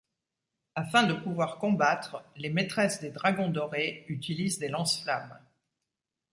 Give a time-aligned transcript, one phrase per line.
[0.73, 5.37] Afin de pouvoir combattre, les maîtresses des dragons dorés utilisent des lance-flammes.